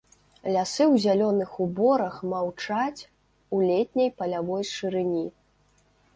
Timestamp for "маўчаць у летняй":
2.31-4.09